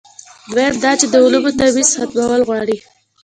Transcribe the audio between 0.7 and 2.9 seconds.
دا چې د علومو تمیز ختمول غواړي.